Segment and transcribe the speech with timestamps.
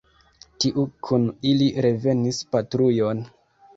[0.63, 3.23] Tiu kun ili revenis patrujon.